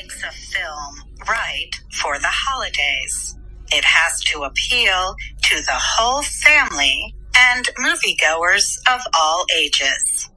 [0.00, 0.94] makes a film
[1.28, 3.36] right for the holidays?
[3.72, 10.30] It has to appeal to the whole family and moviegoers of all ages.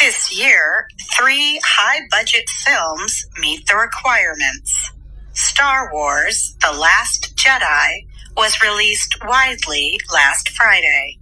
[0.00, 4.92] This year, three high budget films meet the requirements.
[5.32, 8.06] Star Wars The Last Jedi
[8.36, 11.18] was released widely last Friday.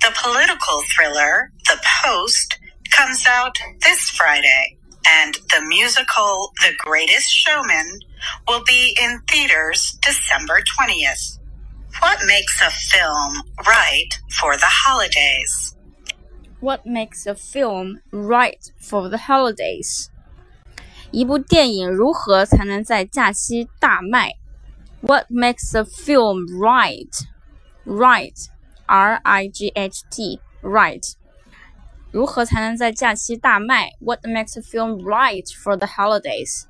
[0.00, 2.58] The political thriller The Post
[2.90, 7.99] comes out this Friday, and the musical The Greatest Showman
[8.47, 11.39] will be in theaters December 20th.
[11.99, 15.75] What makes a film right for the holidays?
[16.59, 20.09] What makes a film right for the holidays?
[21.11, 24.33] 一部电影如何才能在假期大卖？
[25.01, 27.13] What makes a film right?
[27.85, 28.35] Right,
[28.87, 31.05] R I G H T, right.
[32.11, 33.91] 如何才能在假期大卖？
[33.99, 36.65] What makes a film right for the holidays?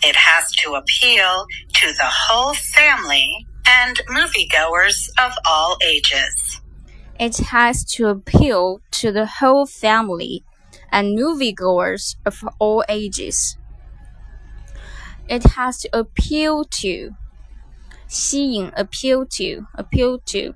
[0.00, 6.60] It has to appeal to the whole family and moviegoers of all ages.
[7.18, 10.44] It has to appeal to the whole family
[10.90, 13.56] and moviegoers of all ages.
[15.28, 17.14] It has to appeal to
[18.08, 20.54] 吸引 appeal to appeal to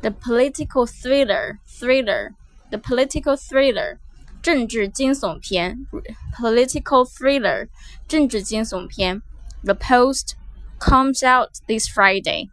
[0.03, 2.35] The political thriller thriller
[2.73, 3.99] the political thriller
[4.43, 5.87] 政治惊悚片
[6.37, 7.69] political thriller
[8.07, 9.23] 政治惊悚片
[9.65, 10.35] The Post
[10.79, 12.51] comes out this Friday.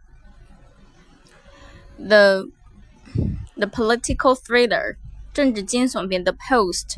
[1.97, 2.49] The
[3.55, 4.97] the political thriller
[5.33, 6.97] 政治惊悚片 The Post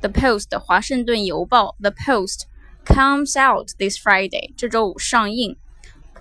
[0.00, 2.46] The Post 华盛顿邮报 The Post
[2.86, 5.56] comes out this Friday 这周五上映。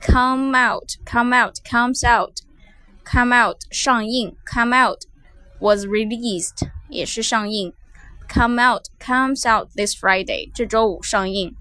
[0.02, 2.42] Come out, come out, comes out,
[3.06, 5.06] come out 上映，come out
[5.60, 7.74] was released 也是上映，
[8.28, 11.56] come out comes out this Friday 这周五上映。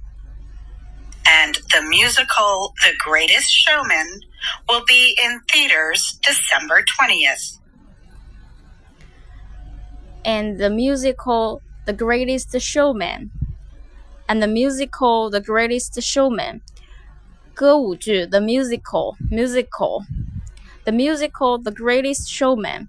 [1.25, 4.21] And the musical The Greatest Showman
[4.69, 7.59] will be in theaters December 20th.
[10.25, 13.31] and the musical The Greatest Showman
[14.29, 16.61] and the musical The Greatest Showman
[17.55, 20.05] 歌舞剧 The Musical Musical
[20.85, 22.89] The Musical The Greatest Showman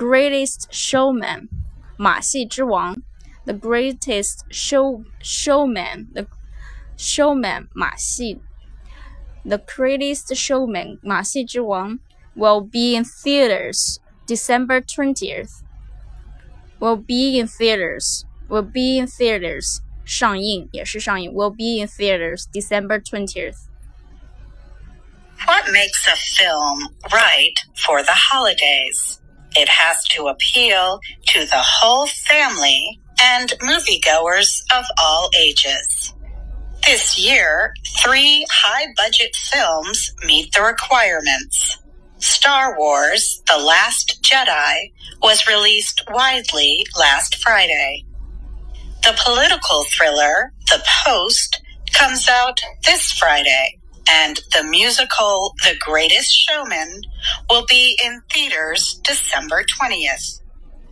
[0.00, 1.48] Greatest Showman
[1.96, 2.96] 马戏之王
[3.44, 6.26] The Greatest Show Showman The
[6.96, 8.40] Showman 马戏
[9.44, 11.98] The Greatest Showman 马戏之王
[12.34, 15.66] will be in theaters December 20th
[16.80, 18.24] will be in theaters.
[18.48, 19.80] Will be in theaters.
[20.04, 21.32] 上映也是上映。
[21.32, 23.56] Will be in theaters December twentieth.
[25.46, 29.20] What makes a film right for the holidays?
[29.55, 36.13] It has to appeal to the whole family and moviegoers of all ages.
[36.85, 41.77] This year, three high budget films meet the requirements.
[42.17, 48.05] Star Wars The Last Jedi was released widely last Friday.
[49.03, 51.61] The political thriller The Post
[51.93, 53.80] comes out this Friday,
[54.11, 57.03] and the musical The Greatest Showman
[57.49, 60.40] will be in theaters December 20th.